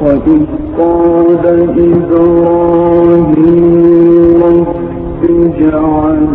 [0.00, 0.42] وإذ
[0.78, 1.44] قال
[1.92, 3.42] إبراهيم
[4.42, 4.66] رب
[5.24, 6.26] اجعل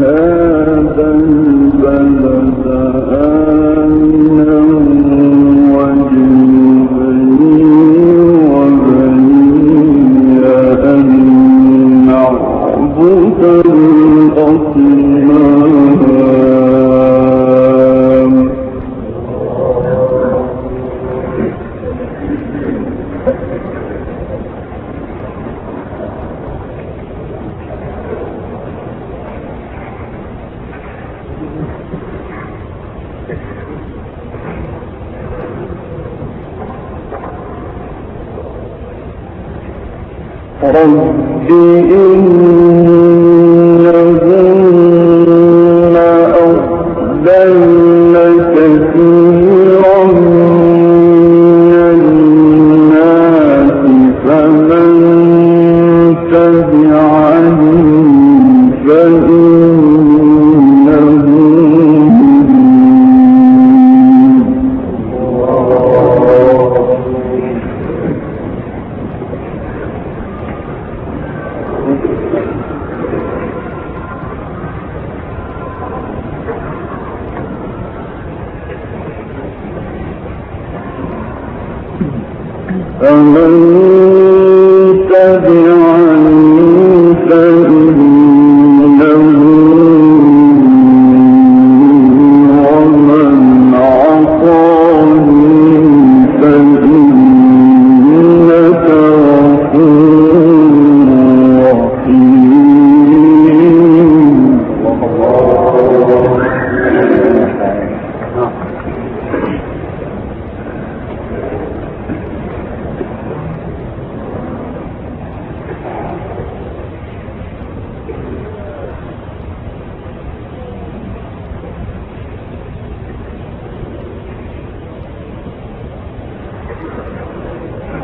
[0.00, 2.64] هذا البلد
[3.12, 3.83] آمنا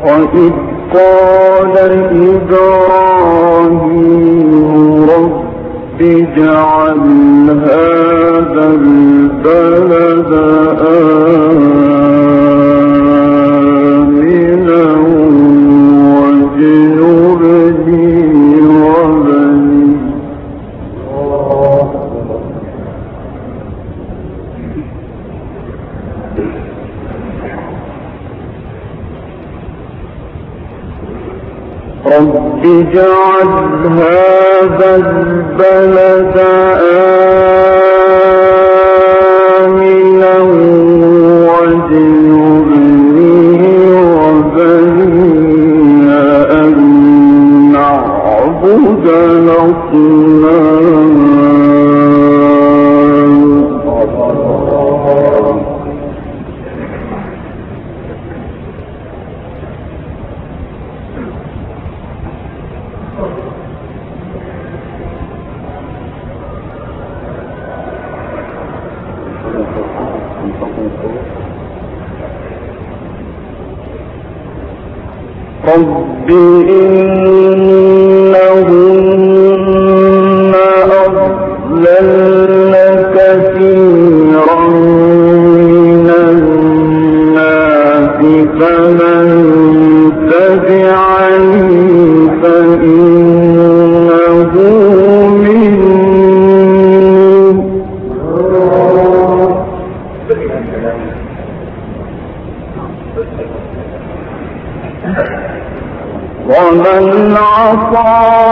[0.03, 0.51] وإذ
[0.93, 1.75] قال
[3.61, 5.41] إبراهيم رب
[6.01, 6.99] اجعل
[7.65, 10.31] هذا البلد
[10.87, 11.50] آمنا
[32.11, 33.49] رب اجعل
[33.87, 37.70] هذا البلد آمنا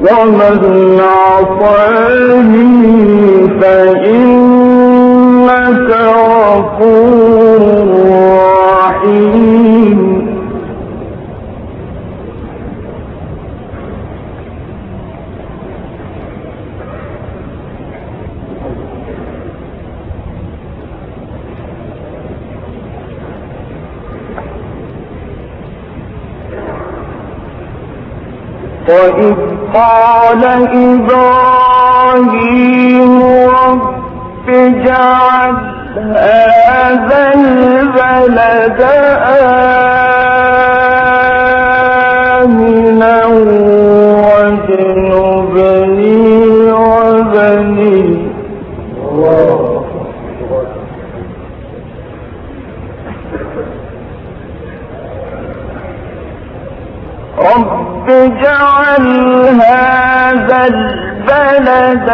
[0.00, 2.70] ومن عصاني
[3.60, 4.80] فإنك
[6.46, 7.62] غفور
[8.80, 9.79] رحيم.
[28.90, 29.34] وإذ
[29.74, 30.42] قال
[32.10, 33.82] إبراهيم رب
[34.48, 35.54] اجعل
[35.96, 38.80] هذا البلد
[39.24, 39.99] آمنا
[59.60, 62.08] هذا البلد.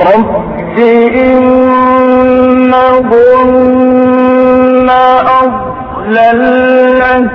[0.00, 0.56] رب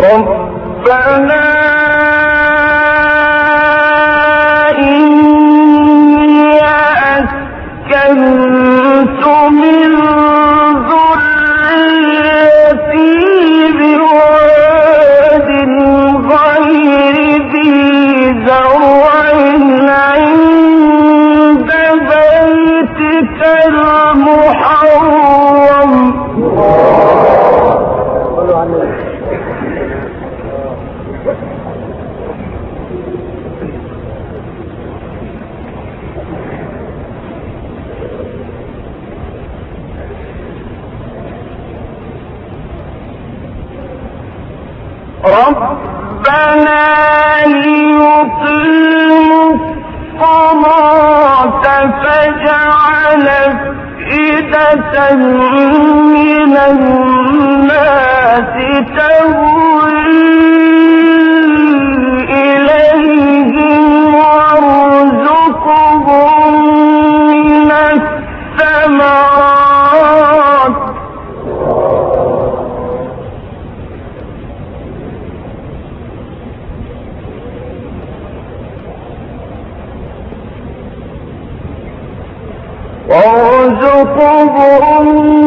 [0.04, 1.43] ربنا
[52.03, 58.53] فاجعل أفئدة من الناس
[58.97, 60.74] تهوي
[84.83, 85.44] أن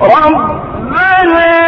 [0.00, 1.59] ربنا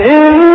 [0.00, 0.49] إن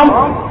[0.00, 0.49] நாம்